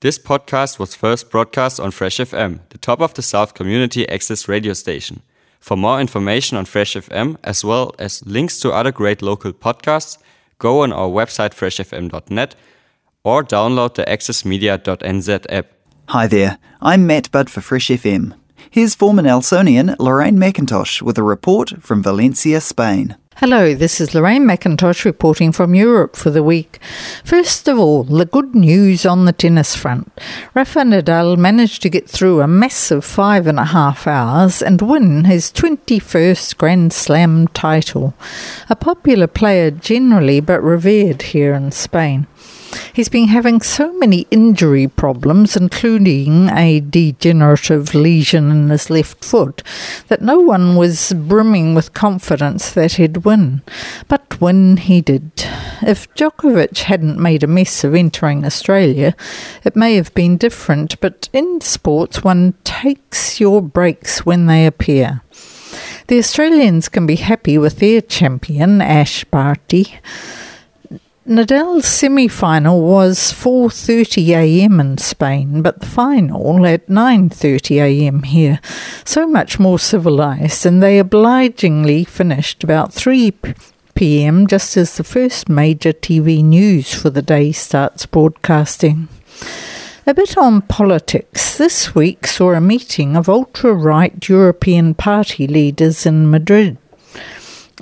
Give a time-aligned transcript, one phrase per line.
[0.00, 4.46] This podcast was first broadcast on Fresh FM, the top of the South community access
[4.46, 5.22] radio station.
[5.58, 10.16] For more information on Fresh FM, as well as links to other great local podcasts,
[10.60, 12.54] go on our website freshfm.net
[13.24, 15.66] or download the accessmedia.nz app.
[16.10, 18.34] Hi there, I'm Matt Budd for Fresh FM.
[18.70, 23.16] Here's former Nelsonian Lorraine MacIntosh with a report from Valencia, Spain.
[23.40, 26.80] Hello, this is Lorraine MacIntosh reporting from Europe for the week.
[27.22, 30.10] First of all, the good news on the tennis front.
[30.54, 35.26] Rafa Nadal managed to get through a massive five and a half hours and win
[35.26, 38.12] his 21st Grand Slam title.
[38.68, 42.26] A popular player generally, but revered here in Spain.
[42.98, 49.62] He's been having so many injury problems, including a degenerative lesion in his left foot,
[50.08, 53.62] that no one was brimming with confidence that he'd win.
[54.08, 55.30] But win he did.
[55.80, 59.14] If Djokovic hadn't made a mess of entering Australia,
[59.62, 65.22] it may have been different, but in sports one takes your breaks when they appear.
[66.08, 70.00] The Australians can be happy with their champion, Ash Barty.
[71.28, 74.80] Nadal's semi-final was 4:30 a.m.
[74.80, 78.22] in Spain, but the final at 9:30 a.m.
[78.22, 78.60] here.
[79.04, 83.34] So much more civilized, and they obligingly finished about 3
[83.94, 84.46] p.m.
[84.46, 89.08] just as the first major TV news for the day starts broadcasting.
[90.06, 91.58] A bit on politics.
[91.58, 96.78] This week saw a meeting of ultra right European party leaders in Madrid.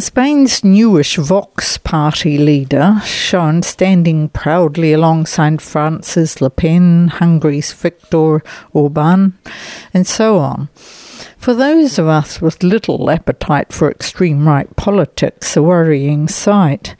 [0.00, 9.36] Spain's newish Vox party leader, shown standing proudly alongside France's Le Pen, Hungary's Viktor Orban,
[9.92, 10.68] and so on.
[11.36, 16.94] For those of us with little appetite for extreme right politics, a worrying sight.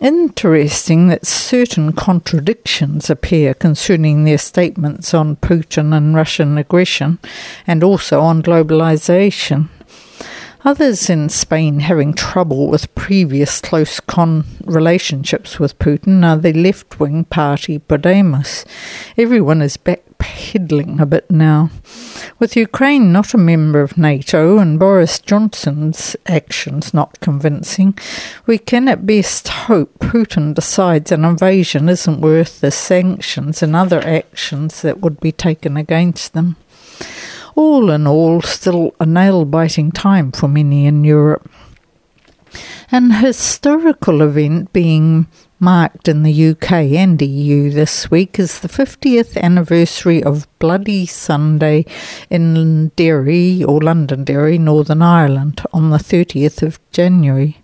[0.00, 7.18] Interesting that certain contradictions appear concerning their statements on Putin and Russian aggression,
[7.66, 9.68] and also on globalization.
[10.62, 17.00] Others in Spain having trouble with previous close con relationships with Putin are the left
[17.00, 18.66] wing party Podemos.
[19.16, 21.70] Everyone is backpedaling a bit now.
[22.38, 27.98] With Ukraine not a member of NATO and Boris Johnson's actions not convincing,
[28.44, 34.06] we can at best hope Putin decides an invasion isn't worth the sanctions and other
[34.06, 36.56] actions that would be taken against them
[37.60, 41.46] all in all, still a nail biting time for many in Europe.
[42.90, 45.26] An historical event being
[45.60, 51.84] marked in the UK and EU this week is the 50th anniversary of Bloody Sunday
[52.30, 57.58] in Derry or Londonderry, Northern Ireland, on the 30th of January.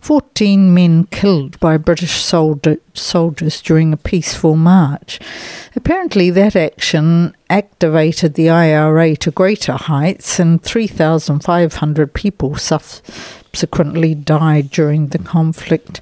[0.00, 5.20] 14 men killed by British soldier, soldiers during a peaceful march.
[5.76, 15.08] Apparently, that action activated the IRA to greater heights, and 3,500 people subsequently died during
[15.08, 16.00] the conflict.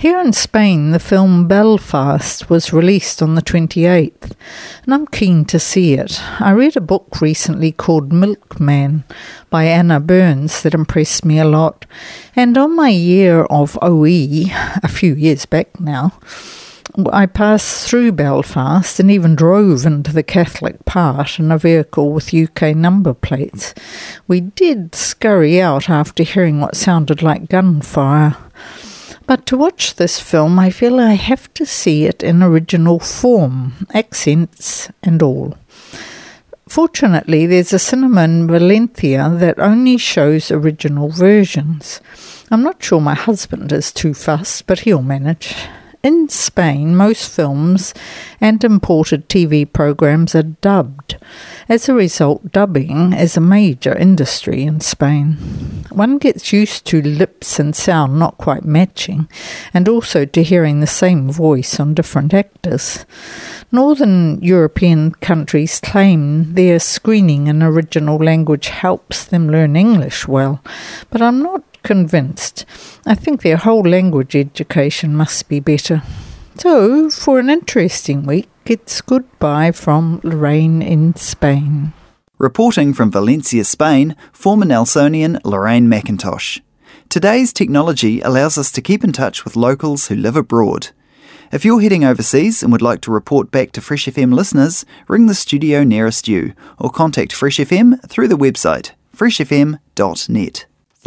[0.00, 4.30] Here in Spain, the film Belfast was released on the 28th,
[4.84, 6.22] and I'm keen to see it.
[6.40, 9.02] I read a book recently called Milkman
[9.50, 11.84] by Anna Burns that impressed me a lot,
[12.36, 14.04] and on my year of OE,
[14.84, 16.12] a few years back now,
[17.12, 22.32] I passed through Belfast and even drove into the Catholic part in a vehicle with
[22.32, 23.74] UK number plates.
[24.28, 28.36] We did scurry out after hearing what sounded like gunfire.
[29.28, 33.86] But to watch this film, I feel I have to see it in original form,
[33.92, 35.54] accents and all.
[36.66, 42.00] Fortunately, there's a cinema in Valencia that only shows original versions.
[42.50, 45.54] I'm not sure my husband is too fussed, but he'll manage.
[46.00, 47.92] In Spain, most films
[48.40, 51.16] and imported TV programs are dubbed.
[51.68, 55.32] As a result, dubbing is a major industry in Spain.
[55.90, 59.28] One gets used to lips and sound not quite matching,
[59.74, 63.04] and also to hearing the same voice on different actors.
[63.72, 70.62] Northern European countries claim their screening in original language helps them learn English well,
[71.10, 72.64] but I'm not convinced.
[73.06, 76.02] I think their whole language education must be better.
[76.56, 81.92] So, for an interesting week, it's goodbye from Lorraine in Spain.
[82.38, 86.60] Reporting from Valencia, Spain, former Nelsonian Lorraine MacIntosh.
[87.08, 90.88] Today's technology allows us to keep in touch with locals who live abroad.
[91.50, 95.26] If you're heading overseas and would like to report back to Fresh FM listeners, ring
[95.26, 100.66] the studio nearest you or contact Fresh FM through the website freshfm.net.